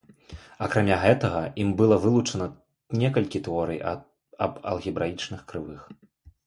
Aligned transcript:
Акрамя 0.67 0.95
гэтага 1.03 1.41
ім 1.63 1.69
было 1.81 1.99
вылучана 2.05 2.47
некалькі 3.03 3.43
тэорый 3.49 3.79
аб 3.93 4.53
алгебраічных 4.75 5.47
крывых. 5.53 5.81